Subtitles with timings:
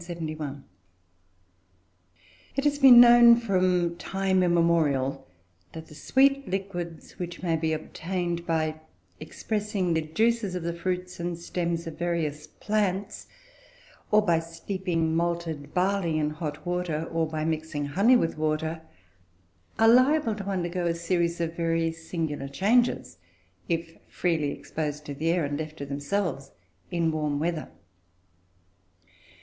[0.09, 0.41] IV YEAST
[2.55, 5.27] It has been known, from time immemorial,
[5.73, 8.79] that the sweet liquids which may be obtained by
[9.19, 13.27] expressing the juices of the fruits and stems of various plants,
[14.09, 18.81] or by steeping malted barley in hot water, or by mixing honey with water
[19.77, 23.19] are liable to undergo a series of very singular changes,
[23.69, 26.49] if freely exposed to the air and left to themselves,
[26.89, 27.69] in warm weather.